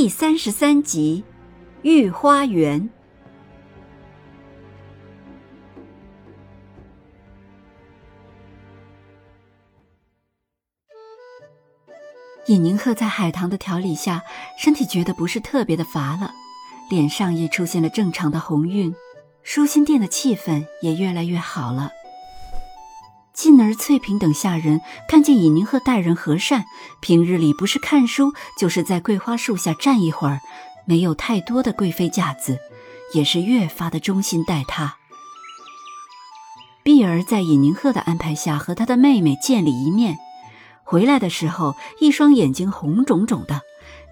[0.00, 1.24] 第三十三集，
[1.82, 2.80] 《御花园》。
[12.46, 14.22] 尹宁鹤在海棠的调理下，
[14.56, 16.32] 身体觉得不是特别的乏了，
[16.88, 18.94] 脸上也出现了正常的红晕，
[19.42, 21.90] 舒心殿的气氛也越来越好了。
[23.38, 26.64] 进而翠萍等下人看见尹宁鹤待人和善，
[27.00, 30.40] 平日里不是看书就是在桂花树下站一会儿，
[30.86, 32.58] 没有太多的贵妃架子，
[33.14, 34.96] 也是越发的忠心待他。
[36.82, 40.18] 碧儿在尹宁鹤的安排下和他的妹妹见了一面，
[40.82, 43.60] 回来的时候一双眼睛红肿肿的，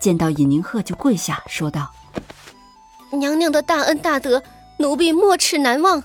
[0.00, 1.90] 见到尹宁鹤就跪下说道
[3.10, 4.44] ：“娘娘的大恩大德，
[4.78, 6.04] 奴婢没齿难忘。”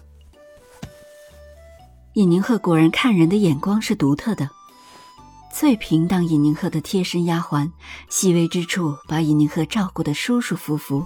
[2.13, 4.47] 尹宁鹤果然看人的眼光是独特的。
[5.51, 7.71] 翠萍当尹宁鹤的贴身丫鬟，
[8.07, 11.03] 细微之处把尹宁鹤照顾得舒舒服服，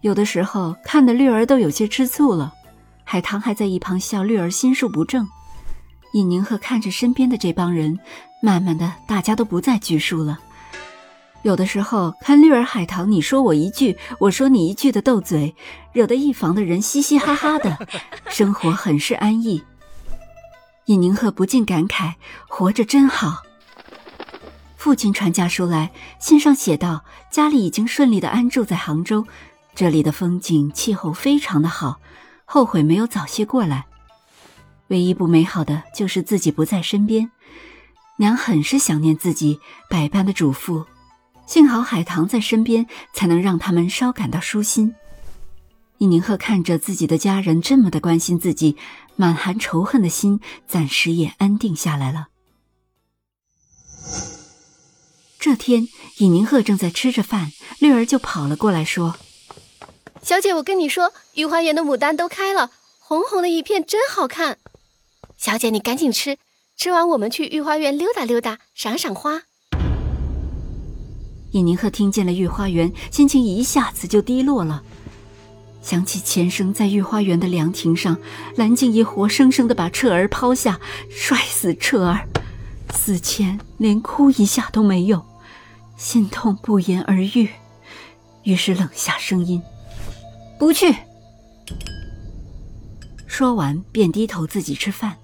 [0.00, 2.54] 有的时候看得绿儿都有些吃醋了。
[3.04, 5.28] 海棠还在一旁笑绿儿心术不正。
[6.14, 7.98] 尹宁鹤看着身边的这帮人，
[8.42, 10.40] 慢慢的大家都不再拘束了。
[11.42, 15.54] 有的时候看绿儿、海棠你说我一句，我说你一句的斗嘴，
[15.92, 17.76] 惹得一房的人嘻嘻哈哈的，
[18.30, 19.62] 生活很是安逸。
[20.90, 22.14] 尹宁鹤不禁感慨
[22.50, 23.44] ：“活着真好。”
[24.76, 29.24] 父亲传家书来，信上写道：“家里已经顺利的安住在杭州，
[29.72, 32.00] 这里的风景气候非常的好，
[32.44, 33.86] 后悔没有早些过来。
[34.88, 37.30] 唯一不美好的就是自己不在身边，
[38.16, 40.86] 娘很是想念自己，百般的嘱咐。
[41.46, 44.92] 幸好海棠在身边，才能让他们稍感到舒心。”
[45.98, 48.74] 尹宁鹤看着自己的家人这么的关心自己，
[49.16, 52.28] 满含仇恨的心暂时也安定下来了。
[55.38, 55.88] 这天，
[56.18, 59.16] 尹宁鹤正在吃着饭，绿儿就跑了过来，说
[60.22, 64.58] ：“小姐，我跟你说，御花园的牡丹都开了，红红的一片，真好看。
[65.38, 66.36] 小姐，你赶紧吃，
[66.76, 69.42] 吃完我们去御花园溜达溜达，赏赏花。”
[71.52, 74.84] 尹宁鹤听见了御花园，心情一下子就低落了。
[75.82, 78.16] 想起前生在御花园的凉亭上，
[78.56, 80.78] 蓝静怡活生生的把彻儿抛下，
[81.10, 82.28] 摔死彻儿，
[82.94, 85.24] 死前连哭一下都没有，
[85.96, 87.48] 心痛不言而喻，
[88.44, 89.62] 于是冷下声音
[90.58, 90.94] ：“不去。”
[93.26, 95.16] 说完便低头自己吃饭。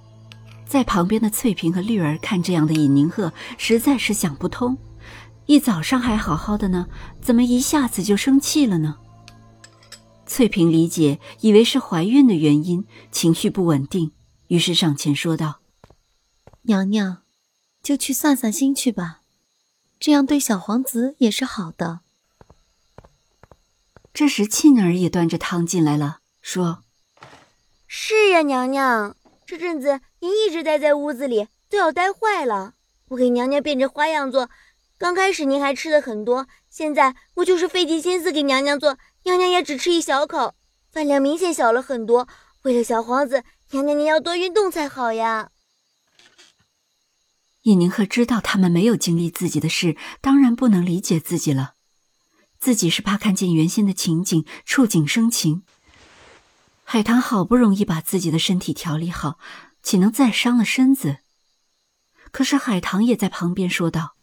[0.67, 4.77] 在旁边的翠萍和绿儿看这样的尹宁鹤，实在是想不通：
[5.45, 6.87] 一早上还好好的呢，
[7.21, 8.97] 怎么一下子就生气了呢？
[10.27, 14.11] 翠萍理解，以为是怀孕的原因，情绪不稳定，
[14.49, 15.61] 于是上前说道
[16.63, 17.23] ：“娘娘，
[17.81, 19.21] 就去散散心去吧，
[20.01, 22.01] 这样对小皇子也是好的。”
[24.13, 26.83] 这时沁儿也端着汤进来了，说
[27.87, 29.15] ：“是呀，娘娘，
[29.47, 32.75] 这阵子您一直待在屋子里，都要待坏了。
[33.09, 34.51] 我给娘娘变着花样做，
[34.99, 40.55] 刚开始您还吃的很多，现在我就是费尽心思给娘娘做。”娘娘也只吃一小口，
[40.93, 42.29] 饭量明显小了很多。
[42.63, 43.43] 为了小皇子，
[43.73, 45.51] 娘娘您要多运动才好呀。
[47.63, 51.75] 尹宁鹤知道他们没有经历自己的事，当然不能理解自己了。
[52.61, 55.65] 自己是怕看见原先的情景，触景生情。
[56.85, 59.41] 海棠好不容易把自己的身体调理好，
[59.83, 61.17] 岂能再伤了身子？
[62.31, 64.15] 可是海棠也在旁边说道：“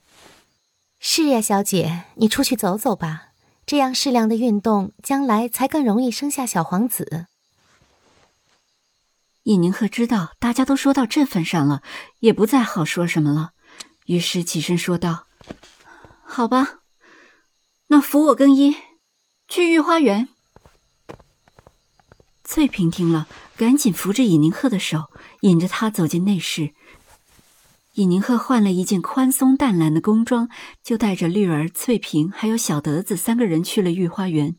[0.97, 3.31] 是呀，小姐，你出去走走吧。”
[3.65, 7.27] 这样适量的运动，将来才更容易生下小皇子。
[9.43, 11.81] 尹宁鹤知道大家都说到这份上了，
[12.19, 13.51] 也不再好说什么了，
[14.05, 15.27] 于是起身说道
[16.23, 16.79] ：“好吧，
[17.87, 18.75] 那扶我更衣，
[19.47, 20.29] 去御花园。”
[22.45, 23.27] 翠萍听了，
[23.57, 25.09] 赶紧扶着尹宁鹤的手，
[25.41, 26.73] 引着他走进内室。
[27.93, 30.49] 尹宁鹤换了一件宽松淡蓝的宫装，
[30.83, 34.55] 就带着绿儿、翠萍还有小德子三个人去了御花园。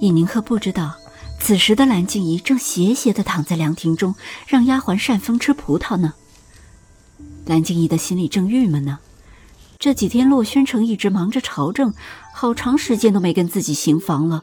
[0.00, 0.94] 尹宁鹤不知道，
[1.40, 4.14] 此时的蓝静怡正斜斜的躺在凉亭中，
[4.46, 6.14] 让丫鬟扇风吃葡萄呢。
[7.46, 9.00] 蓝静怡的心里正郁闷呢，
[9.80, 11.92] 这几天洛宣城一直忙着朝政，
[12.32, 14.42] 好长时间都没跟自己行房了，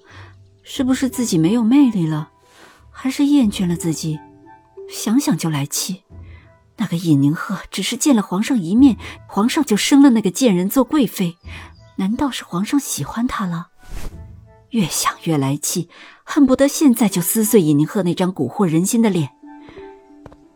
[0.63, 2.31] 是不是自己没有魅力了，
[2.91, 4.19] 还是厌倦了自己？
[4.89, 6.03] 想想就来气。
[6.77, 8.97] 那个尹宁鹤只是见了皇上一面，
[9.27, 11.37] 皇上就升了那个贱人做贵妃，
[11.95, 13.69] 难道是皇上喜欢她了？
[14.69, 15.89] 越想越来气，
[16.23, 19.29] 恨不得现在就撕碎尹宁鹤那张蛊惑人心的脸。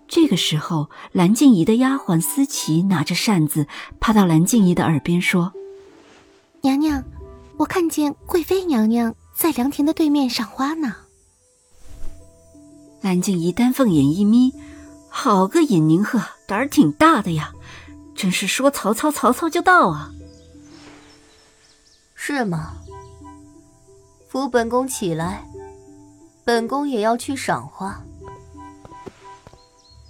[0.08, 3.66] 这个时候，蓝静怡的丫鬟思琪拿着扇子
[4.00, 5.54] 趴到蓝静怡的耳边说
[6.62, 7.04] ：“娘娘，
[7.58, 10.96] 我看见贵妃娘娘在凉亭的对面赏花呢。”
[13.02, 14.54] 蓝静怡丹凤眼一眯。
[15.10, 17.52] 好个尹宁鹤，胆儿挺大的呀！
[18.16, 20.12] 真是说曹操，曹操就到啊！
[22.16, 22.78] 是吗？
[24.30, 25.44] 扶本宫起来，
[26.46, 28.02] 本宫也要去赏花。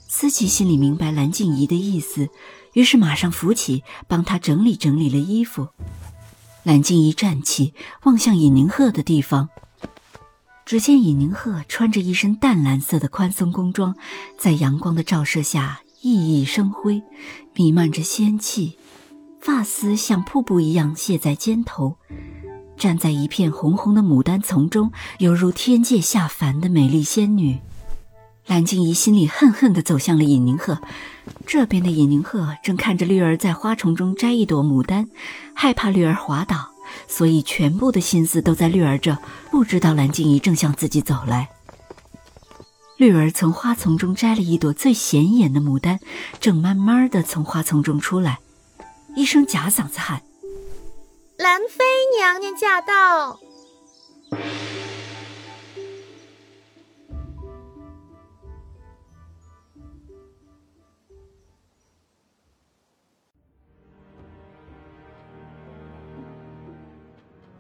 [0.08, 2.30] 思琪心里明白蓝静怡的意思，
[2.74, 5.70] 于是马上扶起，帮她整理整理了衣服。
[6.62, 7.74] 蓝静怡站起，
[8.04, 9.50] 望向尹宁鹤的地方。
[10.72, 13.94] 只见尹宁鹤穿着一身淡蓝色的宽松工装，
[14.38, 17.04] 在阳光的照射下熠熠生辉，
[17.54, 18.78] 弥漫着仙气，
[19.42, 21.98] 发丝像瀑布一样泻在肩头，
[22.78, 27.60] 站在一片红红的牡丹丛中，犹如天界下凡的美丽仙女。
[28.48, 30.80] 蓝静怡心里恨恨地走向了尹宁鹤，
[31.46, 35.10] 这边的尹宁鹤正看着绿儿在花丛中摘一朵牡丹，
[35.54, 36.71] 害怕绿儿滑倒。
[37.08, 39.18] 所以，全部的心思都在绿儿这，
[39.50, 41.50] 不知道蓝静怡正向自己走来。
[42.98, 46.00] 绿儿从花丛中摘了一朵最显眼的牡丹，
[46.40, 48.40] 正慢慢的从花丛中出来，
[49.16, 50.22] 一声假嗓子喊
[51.38, 51.84] ：“兰妃
[52.18, 53.40] 娘娘驾到！”